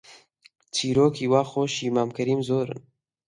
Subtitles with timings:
[0.75, 2.79] چیرۆکی وا خۆشی مام کەریم زۆرن